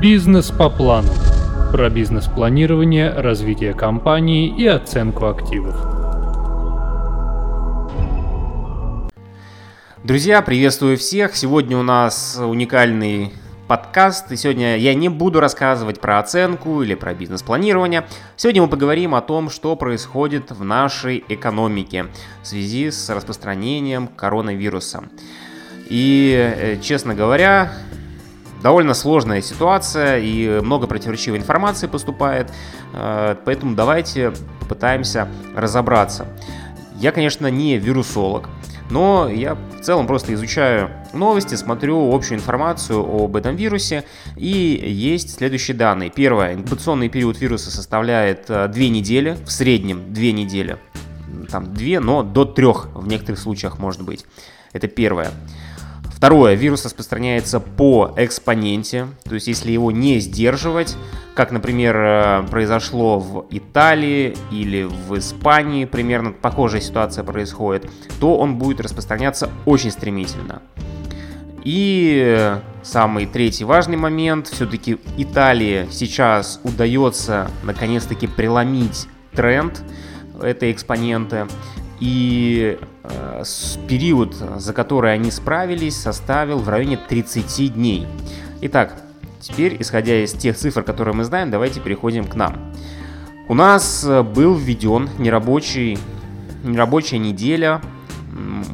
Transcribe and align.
Бизнес 0.00 0.52
по 0.52 0.70
плану. 0.70 1.08
Про 1.72 1.90
бизнес-планирование, 1.90 3.10
развитие 3.10 3.74
компании 3.74 4.46
и 4.46 4.64
оценку 4.64 5.26
активов. 5.26 5.74
Друзья, 10.04 10.40
приветствую 10.42 10.96
всех. 10.98 11.34
Сегодня 11.34 11.76
у 11.76 11.82
нас 11.82 12.38
уникальный 12.40 13.32
подкаст. 13.66 14.30
И 14.30 14.36
сегодня 14.36 14.76
я 14.76 14.94
не 14.94 15.08
буду 15.08 15.40
рассказывать 15.40 16.00
про 16.00 16.20
оценку 16.20 16.80
или 16.82 16.94
про 16.94 17.12
бизнес-планирование. 17.12 18.06
Сегодня 18.36 18.62
мы 18.62 18.68
поговорим 18.68 19.16
о 19.16 19.20
том, 19.20 19.50
что 19.50 19.74
происходит 19.74 20.52
в 20.52 20.62
нашей 20.62 21.24
экономике 21.28 22.06
в 22.44 22.46
связи 22.46 22.92
с 22.92 23.10
распространением 23.10 24.06
коронавируса. 24.06 25.02
И, 25.90 26.36
э, 26.36 26.76
честно 26.80 27.16
говоря, 27.16 27.72
довольно 28.62 28.94
сложная 28.94 29.40
ситуация 29.42 30.18
и 30.18 30.60
много 30.60 30.86
противоречивой 30.86 31.38
информации 31.38 31.86
поступает, 31.86 32.52
э, 32.92 33.36
поэтому 33.44 33.74
давайте 33.74 34.32
попытаемся 34.60 35.28
разобраться. 35.56 36.26
Я, 36.96 37.12
конечно, 37.12 37.46
не 37.46 37.78
вирусолог, 37.78 38.48
но 38.90 39.28
я 39.28 39.54
в 39.54 39.80
целом 39.82 40.06
просто 40.06 40.34
изучаю 40.34 40.90
новости, 41.12 41.54
смотрю 41.54 42.12
общую 42.12 42.38
информацию 42.38 43.00
об 43.00 43.36
этом 43.36 43.56
вирусе, 43.56 44.04
и 44.36 44.48
есть 44.48 45.36
следующие 45.36 45.76
данные. 45.76 46.10
Первое, 46.10 46.54
инкубационный 46.54 47.08
период 47.08 47.40
вируса 47.40 47.70
составляет 47.70 48.46
2 48.46 48.64
э, 48.66 48.88
недели, 48.88 49.36
в 49.44 49.50
среднем 49.50 50.12
2 50.12 50.22
недели, 50.32 50.78
там 51.50 51.72
2, 51.74 52.00
но 52.00 52.22
до 52.22 52.44
3 52.44 52.66
в 52.94 53.06
некоторых 53.06 53.38
случаях 53.38 53.78
может 53.78 54.02
быть. 54.02 54.24
Это 54.72 54.88
первое. 54.88 55.30
Второе, 56.18 56.54
вирус 56.54 56.84
распространяется 56.84 57.60
по 57.60 58.12
экспоненте, 58.16 59.06
то 59.22 59.34
есть 59.34 59.46
если 59.46 59.70
его 59.70 59.92
не 59.92 60.18
сдерживать, 60.18 60.96
как, 61.36 61.52
например, 61.52 61.96
э, 61.96 62.42
произошло 62.50 63.20
в 63.20 63.46
Италии 63.50 64.36
или 64.50 64.82
в 64.82 65.16
Испании, 65.16 65.84
примерно 65.84 66.32
похожая 66.32 66.80
ситуация 66.80 67.22
происходит, 67.22 67.88
то 68.18 68.36
он 68.36 68.58
будет 68.58 68.80
распространяться 68.80 69.48
очень 69.64 69.92
стремительно. 69.92 70.60
И 71.62 72.52
самый 72.82 73.26
третий 73.26 73.62
важный 73.62 73.96
момент, 73.96 74.48
все-таки 74.48 74.98
Италии 75.18 75.86
сейчас 75.92 76.58
удается 76.64 77.48
наконец-таки 77.62 78.26
преломить 78.26 79.06
тренд 79.36 79.84
этой 80.42 80.72
экспоненты. 80.72 81.46
И 82.00 82.78
э, 83.02 83.42
период, 83.88 84.34
за 84.34 84.72
который 84.72 85.12
они 85.12 85.30
справились, 85.30 85.96
составил 85.96 86.58
в 86.58 86.68
районе 86.68 86.96
30 86.96 87.74
дней. 87.74 88.06
Итак, 88.60 89.02
теперь, 89.40 89.76
исходя 89.80 90.22
из 90.22 90.32
тех 90.32 90.56
цифр, 90.56 90.82
которые 90.82 91.14
мы 91.14 91.24
знаем, 91.24 91.50
давайте 91.50 91.80
переходим 91.80 92.24
к 92.24 92.34
нам. 92.34 92.72
У 93.48 93.54
нас 93.54 94.04
э, 94.06 94.22
был 94.22 94.54
введен 94.54 95.08
нерабочий, 95.18 95.98
нерабочая 96.62 97.18
неделя 97.18 97.80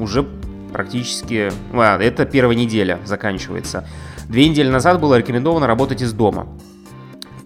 уже 0.00 0.26
практически... 0.72 1.52
А, 1.72 1.98
это 1.98 2.26
первая 2.26 2.56
неделя 2.56 2.98
заканчивается. 3.04 3.86
Две 4.28 4.48
недели 4.48 4.68
назад 4.68 5.00
было 5.00 5.16
рекомендовано 5.16 5.66
работать 5.66 6.02
из 6.02 6.12
дома. 6.12 6.48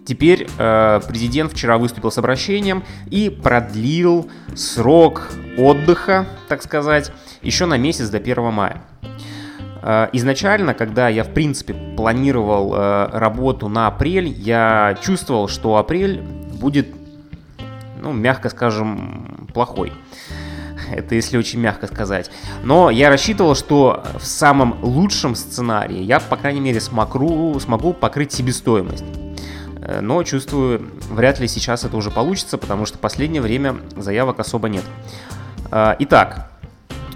Теперь 0.09 0.47
э, 0.57 1.01
президент 1.07 1.53
вчера 1.53 1.77
выступил 1.77 2.09
с 2.09 2.17
обращением 2.17 2.83
и 3.11 3.29
продлил 3.29 4.27
срок 4.55 5.29
отдыха, 5.55 6.25
так 6.47 6.63
сказать, 6.63 7.11
еще 7.43 7.67
на 7.67 7.77
месяц 7.77 8.09
до 8.09 8.17
1 8.17 8.51
мая. 8.51 8.81
Э, 9.83 10.07
изначально, 10.13 10.73
когда 10.73 11.09
я, 11.09 11.23
в 11.23 11.29
принципе, 11.31 11.75
планировал 11.95 12.73
э, 12.73 13.09
работу 13.19 13.67
на 13.67 13.85
апрель, 13.85 14.29
я 14.29 14.97
чувствовал, 14.99 15.47
что 15.47 15.75
апрель 15.77 16.21
будет, 16.59 16.87
ну, 18.01 18.11
мягко 18.11 18.49
скажем, 18.49 19.47
плохой. 19.53 19.93
Это 20.91 21.13
если 21.13 21.37
очень 21.37 21.59
мягко 21.59 21.85
сказать. 21.85 22.31
Но 22.63 22.89
я 22.89 23.09
рассчитывал, 23.09 23.53
что 23.53 24.03
в 24.17 24.25
самом 24.25 24.83
лучшем 24.83 25.35
сценарии 25.35 25.99
я, 26.01 26.19
по 26.19 26.35
крайней 26.35 26.61
мере, 26.61 26.79
смогу, 26.81 27.59
смогу 27.59 27.93
покрыть 27.93 28.31
себестоимость. 28.31 29.05
Э, 29.89 30.01
но 30.01 30.23
чувствую, 30.23 30.87
вряд 31.09 31.39
ли 31.39 31.47
сейчас 31.47 31.83
это 31.83 31.97
уже 31.97 32.11
получится, 32.11 32.57
потому 32.57 32.85
что 32.85 32.97
в 32.97 33.01
последнее 33.01 33.41
время 33.41 33.77
заявок 33.97 34.39
особо 34.39 34.69
нет. 34.69 34.83
Э, 35.71 35.95
итак, 35.99 36.51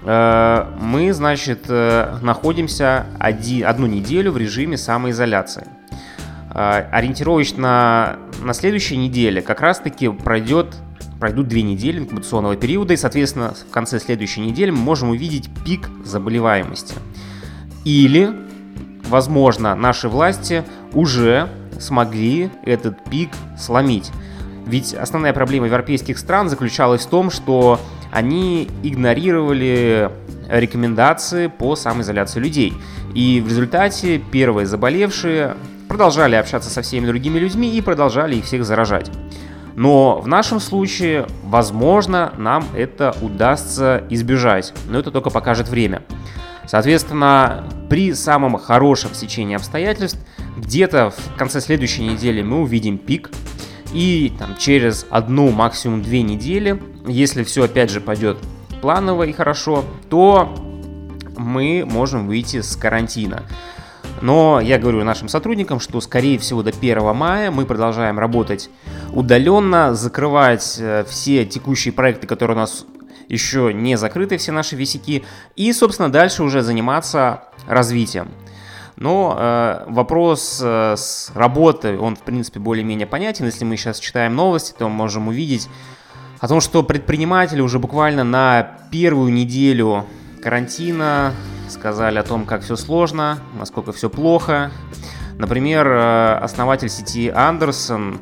э, 0.02 0.66
мы, 0.80 1.12
значит, 1.12 1.68
находимся 1.68 3.06
одну 3.18 3.86
неделю 3.86 4.32
в 4.32 4.36
режиме 4.36 4.76
самоизоляции. 4.76 5.66
Ориентировочно 6.52 8.16
на 8.40 8.54
следующей 8.54 8.96
неделе 8.96 9.42
как 9.42 9.60
раз-таки 9.60 10.08
пройдет 10.08 10.76
пройдут 11.18 11.48
две 11.48 11.62
недели 11.62 12.00
инкубационного 12.00 12.54
периода, 12.54 12.92
и, 12.92 12.96
соответственно, 12.96 13.54
в 13.54 13.70
конце 13.70 13.98
следующей 13.98 14.40
недели 14.40 14.70
мы 14.70 14.78
можем 14.78 15.10
увидеть 15.10 15.48
пик 15.64 15.88
заболеваемости. 16.04 16.94
Или, 17.84 18.30
возможно, 19.08 19.74
наши 19.74 20.08
власти 20.08 20.64
уже 20.92 21.48
смогли 21.78 22.50
этот 22.64 23.02
пик 23.04 23.30
сломить. 23.58 24.10
Ведь 24.66 24.94
основная 24.94 25.32
проблема 25.32 25.66
европейских 25.66 26.18
стран 26.18 26.48
заключалась 26.48 27.04
в 27.04 27.08
том, 27.08 27.30
что 27.30 27.78
они 28.10 28.68
игнорировали 28.82 30.10
рекомендации 30.48 31.48
по 31.48 31.76
самоизоляции 31.76 32.40
людей. 32.40 32.74
И 33.14 33.40
в 33.44 33.48
результате 33.48 34.18
первые 34.18 34.66
заболевшие 34.66 35.56
продолжали 35.88 36.34
общаться 36.34 36.70
со 36.70 36.82
всеми 36.82 37.06
другими 37.06 37.38
людьми 37.38 37.76
и 37.76 37.80
продолжали 37.80 38.36
их 38.36 38.44
всех 38.44 38.64
заражать. 38.64 39.10
Но 39.76 40.20
в 40.20 40.28
нашем 40.28 40.60
случае, 40.60 41.26
возможно, 41.42 42.32
нам 42.38 42.64
это 42.76 43.14
удастся 43.20 44.04
избежать, 44.08 44.72
но 44.88 44.98
это 44.98 45.10
только 45.10 45.30
покажет 45.30 45.68
время. 45.68 46.02
Соответственно, 46.66 47.64
при 47.90 48.14
самом 48.14 48.56
хорошем 48.56 49.12
стечении 49.14 49.56
обстоятельств 49.56 50.18
где-то 50.56 51.10
в 51.10 51.36
конце 51.36 51.60
следующей 51.60 52.02
недели 52.02 52.42
мы 52.42 52.60
увидим 52.60 52.98
пик, 52.98 53.30
и 53.92 54.32
там, 54.38 54.56
через 54.56 55.06
одну, 55.10 55.50
максимум 55.50 56.02
две 56.02 56.22
недели, 56.22 56.82
если 57.06 57.44
все 57.44 57.64
опять 57.64 57.90
же 57.90 58.00
пойдет 58.00 58.38
планово 58.80 59.24
и 59.24 59.32
хорошо, 59.32 59.84
то 60.10 60.54
мы 61.36 61.84
можем 61.88 62.26
выйти 62.26 62.60
с 62.60 62.76
карантина. 62.76 63.44
Но 64.20 64.60
я 64.60 64.78
говорю 64.78 65.04
нашим 65.04 65.28
сотрудникам, 65.28 65.80
что 65.80 66.00
скорее 66.00 66.38
всего 66.38 66.62
до 66.62 66.70
1 66.70 67.14
мая 67.14 67.50
мы 67.50 67.66
продолжаем 67.66 68.18
работать 68.18 68.70
удаленно, 69.12 69.94
закрывать 69.94 70.76
э, 70.78 71.04
все 71.08 71.44
текущие 71.44 71.92
проекты, 71.92 72.26
которые 72.26 72.56
у 72.56 72.60
нас 72.60 72.84
еще 73.28 73.72
не 73.72 73.96
закрыты, 73.96 74.36
все 74.36 74.52
наши 74.52 74.76
висяки, 74.76 75.24
и, 75.56 75.72
собственно, 75.72 76.10
дальше 76.10 76.42
уже 76.42 76.62
заниматься 76.62 77.44
развитием. 77.66 78.28
Но 78.96 79.36
э, 79.36 79.84
вопрос 79.88 80.60
э, 80.62 80.94
с 80.96 81.32
работой, 81.34 81.98
он 81.98 82.14
в 82.14 82.20
принципе 82.20 82.60
более-менее 82.60 83.06
понятен. 83.06 83.46
Если 83.46 83.64
мы 83.64 83.76
сейчас 83.76 83.98
читаем 83.98 84.36
новости, 84.36 84.74
то 84.78 84.88
можем 84.88 85.28
увидеть 85.28 85.68
о 86.40 86.46
том, 86.46 86.60
что 86.60 86.82
предприниматели 86.82 87.60
уже 87.60 87.78
буквально 87.78 88.22
на 88.22 88.78
первую 88.90 89.32
неделю 89.32 90.04
карантина 90.42 91.32
сказали 91.68 92.18
о 92.18 92.22
том, 92.22 92.44
как 92.44 92.62
все 92.62 92.76
сложно, 92.76 93.38
насколько 93.58 93.92
все 93.92 94.08
плохо. 94.08 94.70
Например, 95.38 95.86
э, 95.88 96.34
основатель 96.36 96.88
сети 96.88 97.28
Андерсон, 97.28 98.20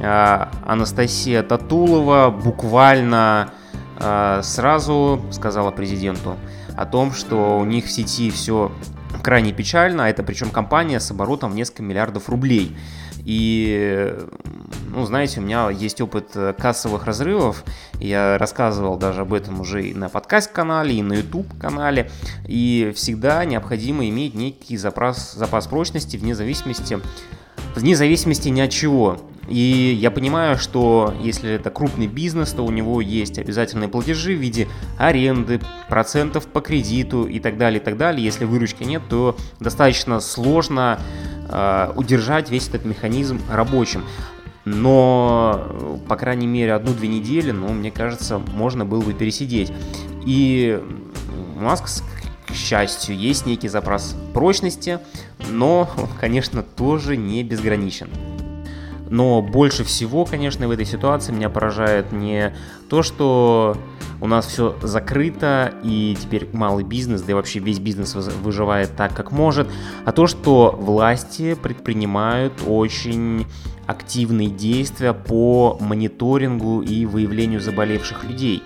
э, 0.00 0.46
Анастасия 0.64 1.42
Татулова, 1.42 2.30
буквально 2.30 3.50
э, 3.98 4.40
сразу 4.44 5.20
сказала 5.32 5.72
президенту 5.72 6.36
о 6.76 6.86
том, 6.86 7.12
что 7.12 7.58
у 7.58 7.64
них 7.64 7.86
в 7.86 7.90
сети 7.90 8.30
все 8.30 8.70
крайне 9.22 9.52
печально. 9.52 10.02
Это 10.02 10.22
причем 10.22 10.50
компания 10.50 11.00
с 11.00 11.10
оборотом 11.10 11.52
в 11.52 11.54
несколько 11.54 11.82
миллиардов 11.82 12.28
рублей. 12.28 12.76
И, 13.24 14.16
ну, 14.88 15.04
знаете, 15.04 15.40
у 15.40 15.42
меня 15.42 15.68
есть 15.70 16.00
опыт 16.00 16.30
э, 16.34 16.54
кассовых 16.58 17.04
разрывов. 17.04 17.62
Я 18.00 18.38
рассказывал 18.38 18.96
даже 18.96 19.22
об 19.22 19.34
этом 19.34 19.60
уже 19.60 19.86
и 19.88 19.94
на 19.94 20.08
подкаст-канале, 20.08 20.94
и 20.94 21.02
на 21.02 21.14
YouTube-канале. 21.14 22.10
И 22.46 22.92
всегда 22.94 23.44
необходимо 23.44 24.08
иметь 24.08 24.34
некий 24.34 24.76
запас, 24.76 25.34
запас 25.34 25.66
прочности 25.66 26.16
вне 26.16 26.34
зависимости, 26.34 26.98
вне 27.74 27.96
зависимости 27.96 28.48
ни 28.48 28.60
от 28.60 28.70
чего. 28.70 29.20
И 29.48 29.96
я 30.00 30.10
понимаю, 30.10 30.58
что 30.58 31.14
если 31.20 31.50
это 31.50 31.70
крупный 31.70 32.06
бизнес, 32.06 32.52
то 32.52 32.64
у 32.64 32.70
него 32.70 33.00
есть 33.00 33.38
обязательные 33.38 33.88
платежи 33.88 34.34
в 34.34 34.40
виде 34.40 34.68
аренды, 34.98 35.60
процентов 35.88 36.46
по 36.46 36.60
кредиту 36.60 37.24
и 37.24 37.40
так 37.40 37.56
далее, 37.56 37.80
и 37.80 37.84
так 37.84 37.96
далее. 37.96 38.24
Если 38.24 38.44
выручки 38.44 38.84
нет, 38.84 39.02
то 39.08 39.36
достаточно 39.60 40.20
сложно 40.20 41.00
э, 41.48 41.92
удержать 41.96 42.50
весь 42.50 42.68
этот 42.68 42.84
механизм 42.84 43.40
рабочим. 43.50 44.04
Но, 44.64 45.98
по 46.08 46.16
крайней 46.16 46.46
мере, 46.46 46.74
одну-две 46.74 47.08
недели, 47.08 47.52
ну, 47.52 47.68
мне 47.68 47.90
кажется, 47.90 48.38
можно 48.38 48.84
было 48.84 49.00
бы 49.00 49.14
пересидеть. 49.14 49.72
И 50.26 50.78
Маск 51.58 52.04
к 52.46 52.54
счастью, 52.54 53.16
есть 53.16 53.46
некий 53.46 53.68
запас 53.68 54.16
прочности, 54.32 55.00
но, 55.50 55.88
конечно, 56.20 56.62
тоже 56.62 57.16
не 57.16 57.42
безграничен. 57.44 58.08
Но 59.10 59.42
больше 59.42 59.84
всего, 59.84 60.24
конечно, 60.24 60.68
в 60.68 60.70
этой 60.70 60.86
ситуации 60.86 61.32
меня 61.32 61.48
поражает 61.48 62.12
не 62.12 62.54
то, 62.88 63.02
что 63.02 63.76
у 64.20 64.26
нас 64.26 64.46
все 64.46 64.76
закрыто, 64.82 65.74
и 65.82 66.16
теперь 66.20 66.48
малый 66.52 66.84
бизнес, 66.84 67.22
да 67.22 67.32
и 67.32 67.34
вообще 67.34 67.60
весь 67.60 67.78
бизнес 67.78 68.14
выживает 68.14 68.96
так, 68.96 69.14
как 69.14 69.30
может, 69.30 69.68
а 70.04 70.12
то, 70.12 70.26
что 70.26 70.76
власти 70.78 71.54
предпринимают 71.54 72.52
очень 72.66 73.46
активные 73.88 74.50
действия 74.50 75.14
по 75.14 75.78
мониторингу 75.80 76.82
и 76.82 77.06
выявлению 77.06 77.60
заболевших 77.60 78.22
людей 78.24 78.62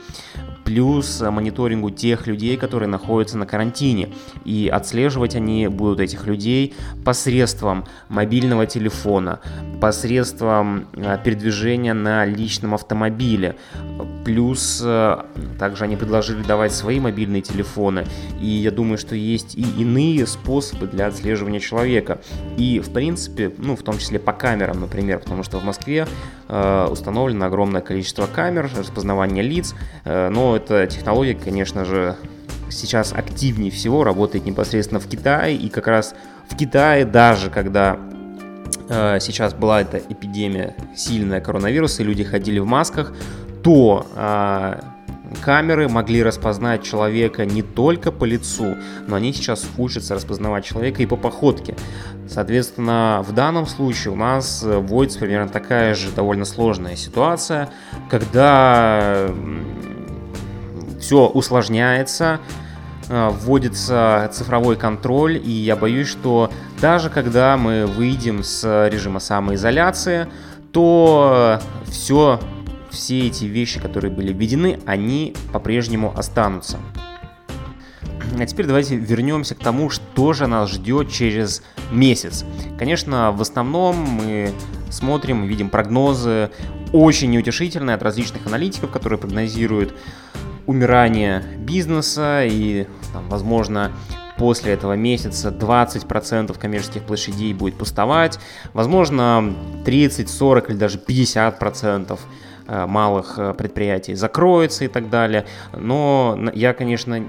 плюс 0.64 1.20
мониторингу 1.20 1.90
тех 1.90 2.26
людей, 2.26 2.56
которые 2.56 2.88
находятся 2.88 3.38
на 3.38 3.46
карантине. 3.46 4.08
И 4.44 4.70
отслеживать 4.72 5.34
они 5.36 5.68
будут 5.68 6.00
этих 6.00 6.26
людей 6.26 6.74
посредством 7.04 7.84
мобильного 8.08 8.66
телефона, 8.66 9.40
посредством 9.80 10.86
э, 10.94 11.18
передвижения 11.22 11.94
на 11.94 12.24
личном 12.24 12.74
автомобиле. 12.74 13.56
Плюс 14.24 14.80
э, 14.82 15.24
также 15.58 15.84
они 15.84 15.96
предложили 15.96 16.42
давать 16.42 16.72
свои 16.72 17.00
мобильные 17.00 17.42
телефоны. 17.42 18.06
И 18.40 18.46
я 18.46 18.70
думаю, 18.70 18.98
что 18.98 19.14
есть 19.14 19.54
и 19.54 19.62
иные 19.78 20.26
способы 20.26 20.86
для 20.86 21.06
отслеживания 21.06 21.60
человека. 21.60 22.20
И 22.56 22.80
в 22.80 22.92
принципе, 22.92 23.52
ну 23.58 23.76
в 23.76 23.82
том 23.82 23.98
числе 23.98 24.18
по 24.18 24.32
камерам, 24.32 24.80
например, 24.80 25.11
потому 25.18 25.42
что 25.42 25.58
в 25.58 25.64
Москве 25.64 26.06
э, 26.48 26.88
установлено 26.90 27.46
огромное 27.46 27.80
количество 27.80 28.26
камер 28.26 28.70
распознавания 28.76 29.42
лиц, 29.42 29.74
э, 30.04 30.28
но 30.28 30.56
эта 30.56 30.86
технология, 30.86 31.34
конечно 31.34 31.84
же, 31.84 32.16
сейчас 32.70 33.12
активнее 33.12 33.70
всего 33.70 34.04
работает 34.04 34.44
непосредственно 34.44 35.00
в 35.00 35.06
Китае, 35.06 35.56
и 35.56 35.68
как 35.68 35.86
раз 35.86 36.14
в 36.48 36.56
Китае 36.56 37.04
даже 37.04 37.50
когда 37.50 37.98
э, 38.88 39.18
сейчас 39.20 39.54
была 39.54 39.82
эта 39.82 39.98
эпидемия 39.98 40.74
сильная 40.96 41.40
коронавируса, 41.40 42.02
и 42.02 42.06
люди 42.06 42.24
ходили 42.24 42.58
в 42.58 42.66
масках, 42.66 43.12
то 43.62 44.06
э, 44.16 44.80
камеры 45.42 45.88
могли 45.88 46.22
распознать 46.22 46.82
человека 46.82 47.44
не 47.44 47.62
только 47.62 48.12
по 48.12 48.24
лицу, 48.24 48.76
но 49.06 49.16
они 49.16 49.32
сейчас 49.32 49.66
учатся 49.78 50.14
распознавать 50.14 50.64
человека 50.64 51.02
и 51.02 51.06
по 51.06 51.16
походке. 51.16 51.76
Соответственно, 52.28 53.24
в 53.26 53.32
данном 53.32 53.66
случае 53.66 54.12
у 54.12 54.16
нас 54.16 54.62
вводится 54.64 55.18
примерно 55.18 55.48
такая 55.48 55.94
же 55.94 56.10
довольно 56.10 56.44
сложная 56.44 56.96
ситуация, 56.96 57.70
когда 58.10 59.28
все 61.00 61.26
усложняется, 61.26 62.40
э, 63.08 63.28
вводится 63.30 64.30
цифровой 64.32 64.76
контроль, 64.76 65.36
и 65.36 65.50
я 65.50 65.76
боюсь, 65.76 66.08
что 66.08 66.50
даже 66.80 67.10
когда 67.10 67.56
мы 67.56 67.86
выйдем 67.86 68.44
с 68.44 68.88
режима 68.88 69.18
самоизоляции, 69.18 70.28
то 70.72 71.60
все, 71.86 72.40
все 72.92 73.26
эти 73.26 73.46
вещи, 73.46 73.80
которые 73.80 74.12
были 74.12 74.32
введены, 74.32 74.78
они 74.86 75.34
по-прежнему 75.52 76.12
останутся. 76.16 76.78
А 78.38 78.46
теперь 78.46 78.66
давайте 78.66 78.96
вернемся 78.96 79.54
к 79.54 79.58
тому, 79.58 79.90
что 79.90 80.32
же 80.32 80.46
нас 80.46 80.70
ждет 80.70 81.10
через 81.10 81.62
месяц. 81.90 82.44
Конечно, 82.78 83.32
в 83.32 83.40
основном 83.40 83.96
мы 83.96 84.52
смотрим, 84.90 85.44
видим 85.44 85.68
прогнозы 85.68 86.50
очень 86.92 87.30
неутешительные 87.30 87.94
от 87.94 88.02
различных 88.02 88.46
аналитиков, 88.46 88.90
которые 88.90 89.18
прогнозируют 89.18 89.94
умирание 90.66 91.42
бизнеса 91.58 92.44
и, 92.44 92.86
там, 93.12 93.28
возможно, 93.28 93.92
после 94.38 94.72
этого 94.72 94.94
месяца 94.94 95.48
20% 95.50 96.58
коммерческих 96.58 97.02
площадей 97.02 97.52
будет 97.52 97.74
пустовать, 97.76 98.38
возможно, 98.72 99.54
30, 99.84 100.28
40 100.28 100.70
или 100.70 100.76
даже 100.76 100.98
50% 100.98 102.18
Э, 102.18 102.18
малых 102.66 103.38
э, 103.38 103.54
предприятий 103.54 104.14
закроется 104.14 104.84
и 104.84 104.88
так 104.88 105.10
далее. 105.10 105.46
Но 105.76 106.38
я, 106.54 106.72
конечно, 106.74 107.24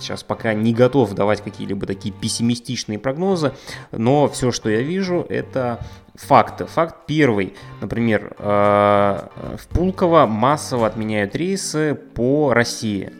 сейчас 0.00 0.22
пока 0.22 0.54
не 0.54 0.72
готов 0.72 1.12
давать 1.14 1.42
какие-либо 1.42 1.86
такие 1.86 2.14
пессимистичные 2.14 2.98
прогнозы, 2.98 3.52
но 3.92 4.28
все, 4.28 4.52
что 4.52 4.70
я 4.70 4.80
вижу, 4.80 5.26
это 5.28 5.80
факты. 6.14 6.66
Факт 6.66 7.06
первый. 7.06 7.54
Например, 7.80 8.34
э, 8.38 9.18
в 9.58 9.66
Пулково 9.68 10.26
массово 10.26 10.86
отменяют 10.86 11.34
рейсы 11.34 11.94
по 12.14 12.52
России. 12.52 13.12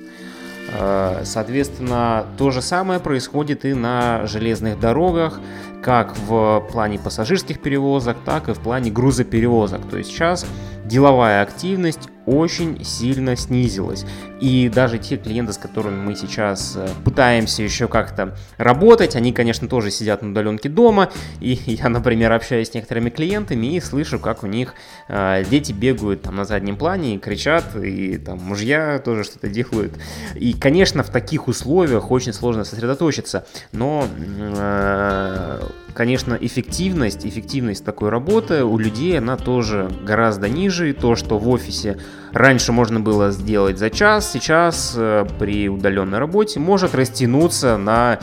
Соответственно, 1.23 2.27
то 2.37 2.51
же 2.51 2.61
самое 2.61 2.99
происходит 2.99 3.65
и 3.65 3.75
на 3.75 4.27
железных 4.27 4.81
дорогах 4.81 5.39
как 5.85 6.17
в 6.17 6.67
плане 6.73 6.99
пассажирских 6.99 7.61
перевозок, 7.61 8.17
так 8.25 8.49
и 8.49 8.55
в 8.55 8.59
плане 8.59 8.91
грузоперевозок. 8.91 9.83
То 9.91 9.99
есть 9.99 10.11
сейчас 10.11 10.47
деловая 10.87 11.43
активность 11.43 12.09
очень 12.25 12.83
сильно 12.83 13.37
снизилась. 13.37 14.07
И 14.45 14.69
даже 14.69 14.99
те 14.99 15.17
клиенты, 15.17 15.55
с 15.55 15.57
которыми 15.57 15.97
мы 15.97 16.15
сейчас 16.15 16.75
э, 16.77 16.87
пытаемся 17.03 17.63
еще 17.63 17.89
как-то 17.89 18.37
работать, 18.59 19.17
они, 19.17 19.33
конечно, 19.33 19.69
тоже 19.69 19.91
сидят 19.91 20.21
на 20.21 20.29
удаленке 20.29 20.69
дома. 20.69 21.11
И 21.41 21.59
я, 21.67 21.89
например, 21.89 22.31
общаюсь 22.31 22.69
с 22.69 22.75
некоторыми 22.75 23.09
клиентами 23.09 23.75
и 23.75 23.81
слышу, 23.81 24.19
как 24.19 24.43
у 24.43 24.47
них 24.47 24.75
э, 25.09 25.45
дети 25.49 25.73
бегают 25.73 26.21
там 26.21 26.37
на 26.37 26.45
заднем 26.45 26.77
плане 26.77 27.15
и 27.15 27.19
кричат, 27.19 27.75
и 27.75 28.19
там 28.19 28.39
мужья 28.39 28.99
тоже 29.03 29.25
что-то 29.25 29.49
делают. 29.49 29.95
И, 30.35 30.53
конечно, 30.53 31.03
в 31.03 31.09
таких 31.09 31.49
условиях 31.49 32.11
очень 32.11 32.35
сложно 32.35 32.65
сосредоточиться. 32.65 33.47
Но 33.73 34.07
э, 34.29 35.63
конечно, 35.95 36.37
эффективность, 36.39 37.25
эффективность 37.25 37.83
такой 37.83 38.11
работы 38.11 38.63
у 38.63 38.77
людей, 38.77 39.17
она 39.17 39.39
тоже 39.39 39.91
гораздо 40.05 40.51
ниже. 40.51 40.91
И 40.91 40.93
то, 40.93 41.17
что 41.17 41.39
в 41.39 41.49
офисе 41.49 41.99
раньше 42.35 42.73
можно 42.73 43.01
было 43.01 43.31
сделать 43.31 43.79
за 43.79 43.91
час, 43.91 44.31
сейчас 44.31 44.95
э, 44.97 45.27
при 45.39 45.69
удаленной 45.69 46.19
работе 46.19 46.61
может 46.61 46.95
растянуться 46.95 47.77
на 47.77 48.19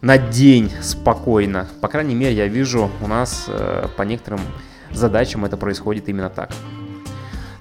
на 0.00 0.18
день 0.18 0.70
спокойно. 0.82 1.68
По 1.80 1.86
крайней 1.86 2.16
мере, 2.16 2.34
я 2.34 2.48
вижу 2.48 2.90
у 3.00 3.06
нас 3.06 3.44
э, 3.46 3.86
по 3.96 4.02
некоторым 4.02 4.40
задачам 4.90 5.44
это 5.44 5.56
происходит 5.56 6.08
именно 6.08 6.28
так. 6.28 6.50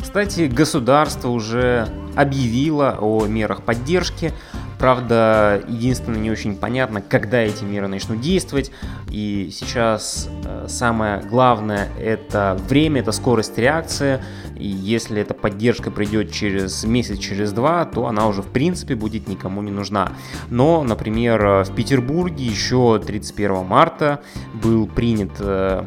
Кстати, 0.01 0.47
государство 0.47 1.29
уже 1.29 1.87
объявило 2.15 2.97
о 2.99 3.25
мерах 3.27 3.61
поддержки. 3.61 4.33
Правда, 4.79 5.61
единственное 5.67 6.19
не 6.19 6.31
очень 6.31 6.55
понятно, 6.55 7.01
когда 7.01 7.37
эти 7.37 7.63
меры 7.63 7.87
начнут 7.87 8.19
действовать. 8.19 8.71
И 9.09 9.49
сейчас 9.53 10.27
э, 10.43 10.65
самое 10.67 11.21
главное 11.21 11.87
это 11.99 12.59
время, 12.67 13.01
это 13.01 13.11
скорость 13.11 13.57
реакции. 13.59 14.19
И 14.61 14.67
если 14.67 15.19
эта 15.21 15.33
поддержка 15.33 15.89
придет 15.89 16.31
через 16.31 16.83
месяц, 16.83 17.17
через 17.17 17.51
два, 17.51 17.83
то 17.85 18.05
она 18.05 18.27
уже 18.27 18.43
в 18.43 18.47
принципе 18.47 18.95
будет 18.95 19.27
никому 19.27 19.61
не 19.61 19.71
нужна. 19.71 20.13
Но, 20.49 20.83
например, 20.83 21.63
в 21.63 21.75
Петербурге 21.75 22.45
еще 22.45 23.01
31 23.03 23.65
марта 23.65 24.21
был 24.53 24.85
принят 24.85 25.31
э, 25.39 25.85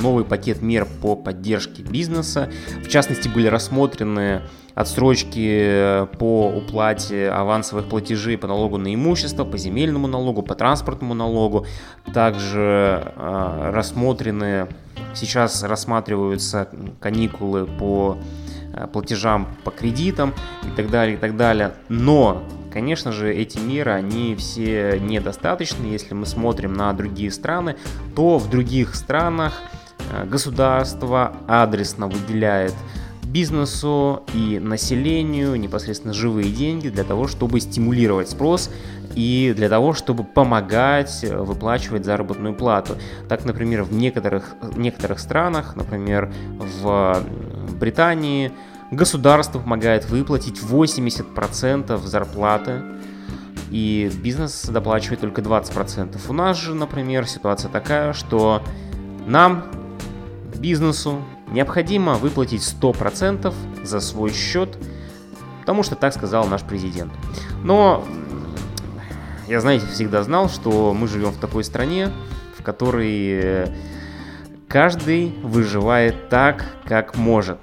новый 0.00 0.24
пакет 0.24 0.62
мер 0.62 0.86
по 1.02 1.16
поддержке 1.16 1.82
бизнеса. 1.82 2.50
В 2.82 2.88
частности, 2.88 3.28
были 3.28 3.48
рассмотрены 3.48 4.42
отсрочки 4.74 5.66
э, 5.66 6.06
по 6.18 6.48
уплате 6.48 7.28
авансовых 7.30 7.86
платежей 7.86 8.36
по 8.36 8.46
налогу 8.46 8.76
на 8.76 8.94
имущество, 8.94 9.44
по 9.44 9.56
земельному 9.56 10.08
налогу, 10.08 10.42
по 10.42 10.54
транспортному 10.54 11.14
налогу. 11.14 11.66
Также 12.12 13.12
э, 13.16 13.70
рассмотрены, 13.72 14.68
сейчас 15.14 15.62
рассматриваются 15.62 16.68
каникулы 17.00 17.66
по 17.66 18.18
э, 18.72 18.86
платежам 18.88 19.48
по 19.62 19.70
кредитам 19.70 20.34
и 20.64 20.76
так 20.76 20.90
далее, 20.90 21.16
и 21.16 21.18
так 21.18 21.36
далее. 21.36 21.74
Но, 21.88 22.42
конечно 22.74 23.12
же, 23.12 23.32
эти 23.32 23.58
меры, 23.58 23.92
они 23.92 24.34
все 24.34 24.98
недостаточны. 25.00 25.86
Если 25.86 26.12
мы 26.12 26.26
смотрим 26.26 26.72
на 26.72 26.92
другие 26.92 27.30
страны, 27.30 27.76
то 28.16 28.38
в 28.38 28.50
других 28.50 28.96
странах 28.96 29.54
э, 30.10 30.26
государство 30.26 31.36
адресно 31.46 32.08
выделяет 32.08 32.74
бизнесу 33.22 34.24
и 34.34 34.58
населению 34.58 35.54
непосредственно 35.54 36.12
живые 36.12 36.50
деньги 36.50 36.88
для 36.88 37.04
того, 37.04 37.28
чтобы 37.28 37.60
стимулировать 37.60 38.28
спрос 38.28 38.70
и 39.14 39.54
для 39.56 39.68
того, 39.68 39.92
чтобы 39.92 40.24
помогать 40.24 41.22
э, 41.22 41.36
выплачивать 41.36 42.04
заработную 42.04 42.56
плату. 42.56 42.96
Так, 43.28 43.44
например, 43.44 43.84
в 43.84 43.92
некоторых, 43.92 44.56
некоторых 44.76 45.20
странах, 45.20 45.76
например, 45.76 46.32
в 46.58 47.22
Британии, 47.78 48.50
государство 48.94 49.58
помогает 49.58 50.08
выплатить 50.08 50.60
80% 50.60 52.06
зарплаты 52.06 52.82
и 53.70 54.10
бизнес 54.22 54.66
доплачивает 54.66 55.20
только 55.20 55.42
20%. 55.42 56.18
У 56.28 56.32
нас 56.32 56.56
же, 56.56 56.74
например, 56.74 57.26
ситуация 57.26 57.70
такая, 57.70 58.12
что 58.12 58.62
нам, 59.26 59.64
бизнесу, 60.56 61.22
необходимо 61.48 62.14
выплатить 62.14 62.62
100% 62.62 63.52
за 63.84 64.00
свой 64.00 64.32
счет, 64.32 64.78
потому 65.60 65.82
что 65.82 65.96
так 65.96 66.12
сказал 66.14 66.46
наш 66.46 66.62
президент. 66.62 67.12
Но 67.62 68.04
я, 69.48 69.60
знаете, 69.60 69.86
всегда 69.86 70.22
знал, 70.22 70.48
что 70.48 70.94
мы 70.94 71.06
живем 71.06 71.30
в 71.30 71.38
такой 71.38 71.64
стране, 71.64 72.10
в 72.58 72.62
которой 72.62 73.68
каждый 74.68 75.34
выживает 75.42 76.28
так, 76.28 76.64
как 76.84 77.16
может. 77.16 77.58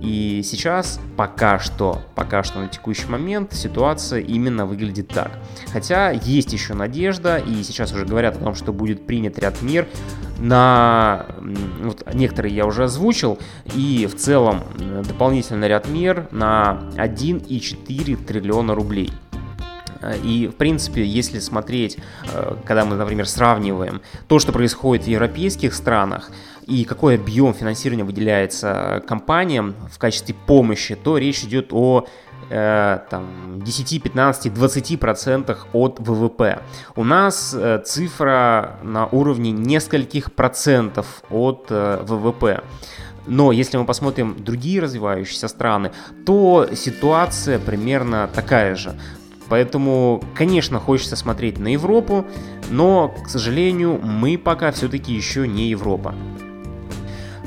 И 0.00 0.40
сейчас 0.44 0.98
пока 1.16 1.58
что, 1.58 2.00
пока 2.14 2.42
что 2.42 2.60
на 2.60 2.68
текущий 2.68 3.06
момент 3.06 3.52
ситуация 3.52 4.20
именно 4.20 4.64
выглядит 4.64 5.08
так. 5.08 5.30
Хотя 5.72 6.10
есть 6.10 6.52
еще 6.52 6.74
надежда, 6.74 7.36
и 7.36 7.62
сейчас 7.62 7.92
уже 7.92 8.06
говорят 8.06 8.36
о 8.36 8.44
том, 8.44 8.54
что 8.54 8.72
будет 8.72 9.06
принят 9.06 9.38
ряд 9.38 9.60
мер 9.62 9.86
на... 10.38 11.26
Вот 11.82 12.02
некоторые 12.14 12.54
я 12.54 12.64
уже 12.64 12.84
озвучил, 12.84 13.38
и 13.74 14.08
в 14.10 14.16
целом 14.16 14.62
дополнительный 15.06 15.68
ряд 15.68 15.88
мер 15.88 16.28
на 16.30 16.80
1,4 16.96 18.24
триллиона 18.24 18.74
рублей. 18.74 19.12
И, 20.24 20.50
в 20.52 20.56
принципе, 20.56 21.04
если 21.04 21.40
смотреть, 21.40 21.98
э, 22.32 22.56
когда 22.64 22.86
мы, 22.86 22.96
например, 22.96 23.28
сравниваем 23.28 24.00
то, 24.28 24.38
что 24.38 24.50
происходит 24.50 25.04
в 25.04 25.08
европейских 25.08 25.74
странах, 25.74 26.30
и 26.66 26.84
какой 26.84 27.16
объем 27.16 27.54
финансирования 27.54 28.04
выделяется 28.04 29.02
компаниям 29.06 29.74
в 29.90 29.98
качестве 29.98 30.34
помощи, 30.46 30.94
то 30.94 31.18
речь 31.18 31.42
идет 31.44 31.68
о 31.72 32.06
э, 32.50 32.98
там, 33.08 33.60
10, 33.62 34.02
15, 34.02 34.52
20 34.52 35.00
процентах 35.00 35.66
от 35.72 35.98
ВВП. 36.00 36.60
У 36.96 37.04
нас 37.04 37.54
э, 37.54 37.82
цифра 37.84 38.78
на 38.82 39.06
уровне 39.06 39.50
нескольких 39.50 40.32
процентов 40.32 41.22
от 41.30 41.66
э, 41.70 42.02
ВВП. 42.02 42.62
Но 43.26 43.52
если 43.52 43.76
мы 43.76 43.84
посмотрим 43.84 44.36
другие 44.38 44.80
развивающиеся 44.80 45.48
страны, 45.48 45.92
то 46.24 46.68
ситуация 46.74 47.58
примерно 47.58 48.28
такая 48.32 48.74
же. 48.74 48.98
Поэтому, 49.48 50.22
конечно, 50.34 50.78
хочется 50.78 51.16
смотреть 51.16 51.58
на 51.58 51.72
Европу, 51.72 52.24
но, 52.70 53.08
к 53.08 53.28
сожалению, 53.28 54.00
мы 54.00 54.38
пока 54.38 54.70
все-таки 54.70 55.12
еще 55.12 55.48
не 55.48 55.68
Европа. 55.68 56.14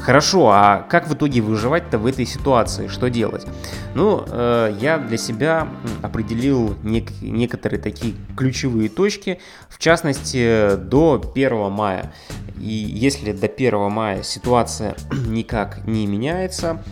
Хорошо, 0.04 0.50
а 0.50 0.86
как 0.90 1.08
в 1.08 1.14
итоге 1.14 1.40
выживать-то 1.40 1.98
в 1.98 2.06
этой 2.06 2.26
ситуации? 2.26 2.88
Что 2.90 3.10
делать? 3.10 3.48
Ну, 3.96 4.22
э, 4.28 4.76
я 4.82 4.98
для 4.98 5.18
себя 5.18 5.70
определил 6.02 6.76
нек- 6.84 7.14
некоторые 7.22 7.80
такие 7.80 8.14
ключевые 8.36 8.90
точки, 8.90 9.40
в 9.70 9.80
частности, 9.80 10.76
до 10.76 11.22
1 11.34 11.72
мая. 11.72 12.12
И 12.60 12.68
если 12.68 13.32
до 13.32 13.48
1 13.48 13.90
мая 13.90 14.24
ситуация 14.24 14.96
никак 15.28 15.88
не 15.88 16.06
меняется, 16.06 16.84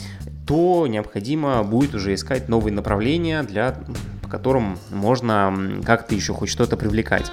то 0.47 0.87
необходимо 0.87 1.63
будет 1.63 1.93
уже 1.95 2.13
искать 2.13 2.47
новые 2.47 2.73
направления, 2.73 3.43
для, 3.43 3.75
по 4.23 4.29
которым 4.29 4.79
можно 4.89 5.81
как-то 5.85 6.15
еще 6.15 6.33
хоть 6.33 6.49
что-то 6.49 6.77
привлекать. 6.77 7.29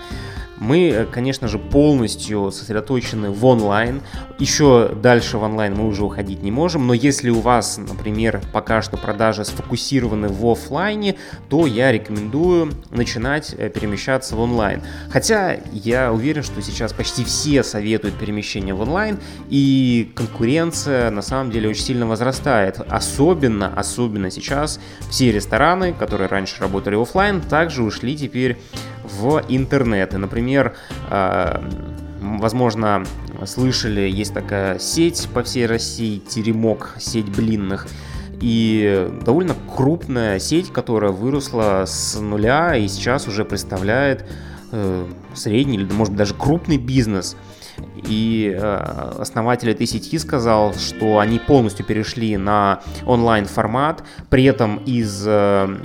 Мы, 0.60 0.88
э, 0.88 1.06
конечно 1.06 1.48
же, 1.48 1.58
полностью 1.58 2.50
сосредоточены 2.50 3.30
в 3.30 3.44
онлайн. 3.44 4.02
Еще 4.38 4.90
дальше 4.94 5.38
в 5.38 5.42
онлайн 5.42 5.74
мы 5.74 5.86
уже 5.86 6.04
уходить 6.04 6.42
не 6.42 6.50
можем, 6.50 6.86
но 6.86 6.94
если 6.94 7.30
у 7.30 7.40
вас, 7.40 7.78
например, 7.78 8.40
пока 8.52 8.82
что 8.82 8.96
продажи 8.96 9.44
сфокусированы 9.44 10.28
в 10.28 10.44
офлайне, 10.46 11.16
то 11.48 11.66
я 11.66 11.92
рекомендую 11.92 12.72
начинать 12.90 13.54
э, 13.56 13.68
перемещаться 13.70 14.36
в 14.36 14.40
онлайн. 14.40 14.82
Хотя 15.10 15.58
я 15.72 16.12
уверен, 16.12 16.42
что 16.42 16.60
сейчас 16.62 16.92
почти 16.92 17.24
все 17.24 17.62
советуют 17.62 18.16
перемещение 18.16 18.74
в 18.74 18.80
онлайн, 18.80 19.18
и 19.48 20.10
конкуренция 20.14 21.10
на 21.10 21.22
самом 21.22 21.50
деле 21.50 21.68
очень 21.68 21.84
сильно 21.84 22.06
возрастает. 22.06 22.80
Особенно, 22.88 23.72
особенно 23.74 24.30
сейчас 24.30 24.80
все 25.10 25.32
рестораны, 25.32 25.92
которые 25.92 26.28
раньше 26.28 26.60
работали 26.60 27.00
офлайн, 27.00 27.40
также 27.40 27.82
ушли 27.82 28.16
теперь 28.16 28.58
в 29.12 29.42
интернет. 29.48 30.14
И, 30.14 30.16
например, 30.16 30.74
э, 31.10 31.62
возможно, 32.20 33.04
слышали, 33.46 34.00
есть 34.00 34.34
такая 34.34 34.78
сеть 34.78 35.28
по 35.32 35.42
всей 35.42 35.66
России, 35.66 36.18
Теремок, 36.18 36.96
сеть 36.98 37.28
блинных. 37.28 37.86
И 38.40 39.10
довольно 39.24 39.54
крупная 39.76 40.38
сеть, 40.38 40.72
которая 40.72 41.10
выросла 41.10 41.84
с 41.86 42.18
нуля 42.20 42.76
и 42.76 42.86
сейчас 42.86 43.26
уже 43.26 43.44
представляет 43.44 44.24
э, 44.70 45.06
средний 45.34 45.76
или, 45.76 45.92
может 45.92 46.12
быть, 46.12 46.18
даже 46.18 46.34
крупный 46.34 46.78
бизнес. 46.78 47.36
И 48.06 48.54
э, 48.56 48.76
основатель 49.18 49.70
этой 49.70 49.86
сети 49.86 50.18
сказал, 50.18 50.74
что 50.74 51.18
они 51.18 51.40
полностью 51.40 51.84
перешли 51.84 52.36
на 52.36 52.80
онлайн 53.06 53.46
формат, 53.46 54.04
при 54.30 54.44
этом 54.44 54.76
из 54.84 55.24
Э, 55.26 55.76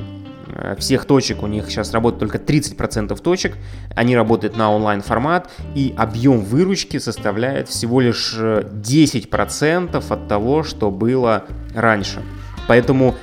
всех 0.78 1.06
точек, 1.06 1.44
у 1.44 1.48
них 1.48 1.70
сейчас 1.70 1.94
работает 1.94 2.32
только 2.32 2.38
30% 2.38 3.20
точек, 3.22 3.58
они 3.96 4.16
работают 4.16 4.58
на 4.58 4.72
онлайн 4.72 5.02
формат, 5.02 5.50
и 5.76 5.94
объем 5.98 6.42
выручки 6.42 6.98
составляет 6.98 7.70
всего 7.70 8.02
лишь 8.02 8.36
10% 8.36 9.90
э, 9.94 10.14
от 10.14 10.28
того, 10.28 10.64
что 10.64 10.92
было 10.92 11.46
раньше. 11.74 12.22
Поэтому 12.68 13.16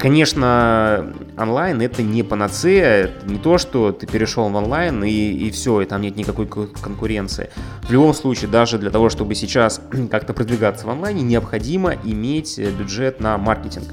Конечно, 0.00 1.12
онлайн 1.36 1.82
это 1.82 2.02
не 2.02 2.22
панацея, 2.22 3.04
это 3.04 3.26
не 3.26 3.38
то, 3.38 3.58
что 3.58 3.92
ты 3.92 4.06
перешел 4.06 4.48
в 4.48 4.56
онлайн 4.56 5.04
и, 5.04 5.10
и 5.10 5.50
все, 5.50 5.82
и 5.82 5.84
там 5.84 6.00
нет 6.00 6.16
никакой 6.16 6.46
конкуренции. 6.46 7.50
В 7.82 7.92
любом 7.92 8.14
случае, 8.14 8.48
даже 8.50 8.78
для 8.78 8.88
того, 8.88 9.10
чтобы 9.10 9.34
сейчас 9.34 9.78
как-то 10.10 10.32
продвигаться 10.32 10.86
в 10.86 10.90
онлайне, 10.90 11.20
необходимо 11.20 11.92
иметь 12.02 12.58
бюджет 12.58 13.20
на 13.20 13.36
маркетинг. 13.36 13.88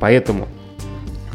Поэтому 0.00 0.48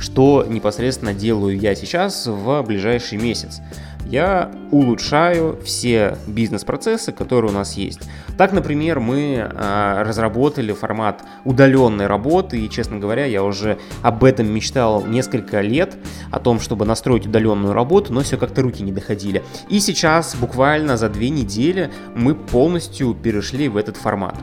что 0.01 0.45
непосредственно 0.47 1.13
делаю 1.13 1.57
я 1.57 1.75
сейчас 1.75 2.25
в 2.27 2.63
ближайший 2.63 3.17
месяц? 3.17 3.61
Я 4.05 4.51
улучшаю 4.71 5.57
все 5.63 6.17
бизнес-процессы, 6.27 7.13
которые 7.13 7.51
у 7.51 7.53
нас 7.53 7.77
есть. 7.77 8.01
Так, 8.37 8.51
например, 8.51 8.99
мы 8.99 9.35
э, 9.35 10.03
разработали 10.03 10.73
формат 10.73 11.23
удаленной 11.45 12.07
работы, 12.07 12.59
и, 12.59 12.69
честно 12.69 12.97
говоря, 12.97 13.25
я 13.25 13.41
уже 13.41 13.77
об 14.01 14.25
этом 14.25 14.51
мечтал 14.51 15.05
несколько 15.05 15.61
лет, 15.61 15.95
о 16.29 16.39
том, 16.39 16.59
чтобы 16.59 16.85
настроить 16.85 17.25
удаленную 17.25 17.73
работу, 17.73 18.11
но 18.11 18.21
все 18.21 18.35
как-то 18.35 18.63
руки 18.63 18.83
не 18.83 18.91
доходили. 18.91 19.43
И 19.69 19.79
сейчас, 19.79 20.35
буквально 20.35 20.97
за 20.97 21.07
две 21.07 21.29
недели, 21.29 21.89
мы 22.13 22.35
полностью 22.35 23.13
перешли 23.13 23.69
в 23.69 23.77
этот 23.77 23.95
формат. 23.95 24.35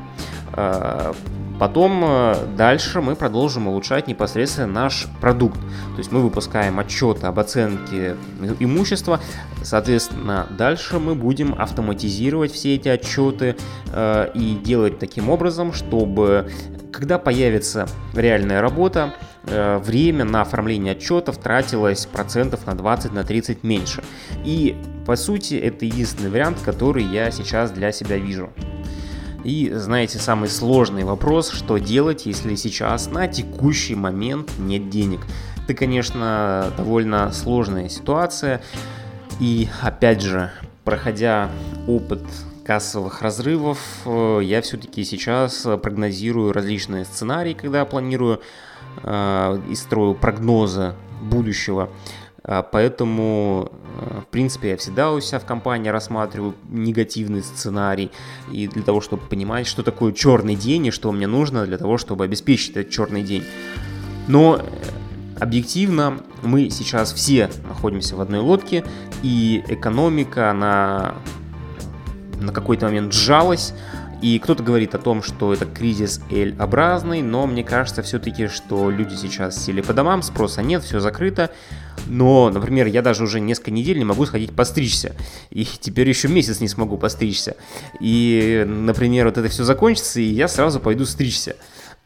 Потом 1.58 2.02
э, 2.04 2.34
дальше 2.56 3.00
мы 3.00 3.16
продолжим 3.16 3.66
улучшать 3.66 4.06
непосредственно 4.06 4.66
наш 4.68 5.06
продукт. 5.20 5.58
То 5.58 5.98
есть 5.98 6.12
мы 6.12 6.20
выпускаем 6.20 6.78
отчеты 6.78 7.26
об 7.26 7.38
оценке 7.38 8.16
имущества. 8.60 9.20
Соответственно, 9.62 10.46
дальше 10.56 10.98
мы 10.98 11.14
будем 11.14 11.54
автоматизировать 11.54 12.52
все 12.52 12.76
эти 12.76 12.88
отчеты 12.88 13.56
э, 13.92 14.30
и 14.34 14.54
делать 14.54 14.98
таким 14.98 15.30
образом, 15.30 15.72
чтобы 15.72 16.48
когда 16.92 17.18
появится 17.18 17.86
реальная 18.14 18.60
работа, 18.60 19.14
э, 19.46 19.78
время 19.78 20.24
на 20.24 20.42
оформление 20.42 20.92
отчетов 20.92 21.38
тратилось 21.38 22.06
процентов 22.06 22.66
на 22.66 22.74
20 22.74 23.12
на 23.12 23.24
30 23.24 23.62
меньше. 23.62 24.02
И 24.44 24.76
по 25.06 25.16
сути 25.16 25.54
это 25.54 25.84
единственный 25.84 26.30
вариант, 26.30 26.58
который 26.64 27.04
я 27.04 27.30
сейчас 27.30 27.70
для 27.70 27.92
себя 27.92 28.16
вижу. 28.16 28.50
И 29.44 29.70
знаете, 29.72 30.18
самый 30.18 30.48
сложный 30.48 31.04
вопрос, 31.04 31.50
что 31.50 31.78
делать, 31.78 32.26
если 32.26 32.54
сейчас 32.56 33.10
на 33.10 33.28
текущий 33.28 33.94
момент 33.94 34.50
нет 34.58 34.90
денег. 34.90 35.20
Это, 35.64 35.74
конечно, 35.74 36.72
довольно 36.76 37.32
сложная 37.32 37.88
ситуация. 37.88 38.60
И 39.40 39.68
опять 39.82 40.22
же, 40.22 40.50
проходя 40.84 41.50
опыт 41.86 42.22
кассовых 42.64 43.22
разрывов, 43.22 43.78
э, 44.04 44.40
я 44.42 44.60
все-таки 44.60 45.04
сейчас 45.04 45.66
прогнозирую 45.82 46.52
различные 46.52 47.04
сценарии, 47.04 47.54
когда 47.54 47.84
планирую 47.84 48.40
э, 49.02 49.60
и 49.70 49.74
строю 49.74 50.14
прогнозы 50.14 50.94
будущего. 51.22 51.90
А, 52.50 52.62
поэтому, 52.62 53.70
э, 54.00 54.20
в 54.22 54.26
принципе, 54.28 54.70
я 54.70 54.76
всегда 54.78 55.12
у 55.12 55.20
себя 55.20 55.38
в 55.38 55.44
компании 55.44 55.90
рассматриваю 55.90 56.54
негативный 56.70 57.42
сценарий. 57.42 58.10
И 58.50 58.66
для 58.66 58.82
того, 58.82 59.02
чтобы 59.02 59.22
понимать, 59.26 59.66
что 59.66 59.82
такое 59.82 60.12
черный 60.12 60.56
день 60.56 60.86
и 60.86 60.90
что 60.90 61.12
мне 61.12 61.26
нужно 61.26 61.66
для 61.66 61.76
того, 61.76 61.98
чтобы 61.98 62.24
обеспечить 62.24 62.70
этот 62.70 62.90
черный 62.90 63.22
день. 63.22 63.44
Но 64.28 64.56
э, 64.56 64.62
объективно 65.38 66.20
мы 66.42 66.70
сейчас 66.70 67.12
все 67.12 67.50
находимся 67.68 68.16
в 68.16 68.20
одной 68.22 68.40
лодке, 68.40 68.82
и 69.22 69.62
экономика, 69.68 70.50
она 70.50 71.16
на 72.40 72.52
какой-то 72.52 72.86
момент 72.86 73.12
сжалась, 73.12 73.74
и 74.22 74.38
кто-то 74.38 74.62
говорит 74.62 74.94
о 74.94 74.98
том, 74.98 75.22
что 75.22 75.52
это 75.52 75.66
кризис 75.66 76.22
L-образный, 76.30 77.20
но 77.20 77.46
мне 77.46 77.62
кажется 77.62 78.02
все-таки, 78.02 78.48
что 78.48 78.90
люди 78.90 79.14
сейчас 79.16 79.62
сели 79.62 79.82
по 79.82 79.92
домам, 79.92 80.22
спроса 80.22 80.62
нет, 80.62 80.82
все 80.82 80.98
закрыто. 80.98 81.50
Но, 82.08 82.50
например, 82.50 82.86
я 82.86 83.02
даже 83.02 83.24
уже 83.24 83.40
несколько 83.40 83.70
недель 83.70 83.98
не 83.98 84.04
могу 84.04 84.26
сходить 84.26 84.52
постричься. 84.52 85.14
И 85.50 85.64
теперь 85.64 86.08
еще 86.08 86.28
месяц 86.28 86.60
не 86.60 86.68
смогу 86.68 86.96
постричься. 86.96 87.56
И, 88.00 88.64
например, 88.66 89.26
вот 89.26 89.38
это 89.38 89.48
все 89.48 89.64
закончится, 89.64 90.20
и 90.20 90.24
я 90.24 90.48
сразу 90.48 90.80
пойду 90.80 91.04
стричься. 91.04 91.56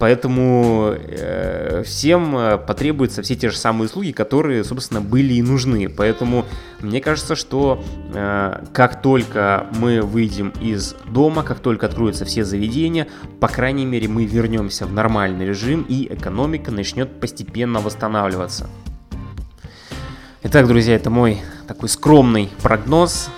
Поэтому 0.03 0.97
э, 0.97 1.85
всем 1.87 2.37
э, 2.37 2.59
потребуются 2.59 3.23
все 3.23 3.37
те 3.37 3.51
же 3.51 3.57
самые 3.57 3.87
услуги, 3.87 4.11
которые, 4.11 4.65
собственно, 4.65 5.01
были 5.01 5.35
и 5.35 5.43
нужны. 5.43 5.89
Поэтому 5.89 6.45
мне 6.81 7.01
кажется, 7.01 7.37
что 7.37 7.85
э, 8.13 8.65
как 8.73 9.01
только 9.01 9.69
мы 9.79 10.01
выйдем 10.01 10.53
из 10.61 10.97
дома, 11.07 11.45
как 11.45 11.61
только 11.61 11.87
откроются 11.87 12.25
все 12.25 12.45
заведения, 12.45 13.07
по 13.39 13.47
крайней 13.47 13.87
мере, 13.87 14.09
мы 14.09 14.25
вернемся 14.25 14.87
в 14.87 14.93
нормальный 14.93 15.47
режим 15.47 15.87
и 15.89 16.13
экономика 16.13 16.73
начнет 16.73 17.21
постепенно 17.21 17.79
восстанавливаться. 17.79 18.69
Итак, 20.45 20.67
друзья, 20.67 20.97
это 20.97 21.11
мой 21.11 21.41
такой 21.67 21.89
скромный 21.89 22.51
прогноз. 22.63 23.31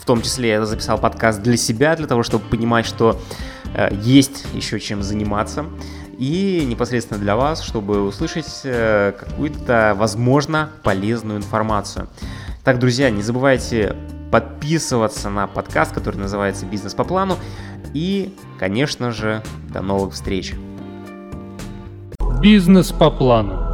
В 0.00 0.06
том 0.06 0.22
числе 0.22 0.50
я 0.50 0.64
записал 0.64 0.98
подкаст 0.98 1.42
для 1.42 1.56
себя, 1.56 1.96
для 1.96 2.06
того, 2.06 2.22
чтобы 2.22 2.44
понимать, 2.46 2.86
что 2.86 3.20
Э, 3.74 3.88
есть 3.92 4.46
еще 4.54 4.80
чем 4.80 5.02
заниматься. 5.02 5.66
И 6.18 6.64
непосредственно 6.68 7.20
для 7.20 7.36
вас, 7.36 7.62
чтобы 7.62 8.02
услышать 8.02 8.62
э, 8.64 9.12
какую-то, 9.18 9.94
возможно, 9.96 10.70
полезную 10.82 11.38
информацию. 11.38 12.08
Так, 12.64 12.78
друзья, 12.78 13.10
не 13.10 13.22
забывайте 13.22 13.94
подписываться 14.32 15.30
на 15.30 15.46
подкаст, 15.46 15.94
который 15.94 16.16
называется 16.16 16.66
«Бизнес 16.66 16.92
по 16.92 17.04
плану». 17.04 17.36
И, 17.94 18.34
конечно 18.58 19.12
же, 19.12 19.42
до 19.72 19.80
новых 19.80 20.12
встреч. 20.12 20.54
Бизнес 22.40 22.92
по 22.92 23.10
плану. 23.10 23.67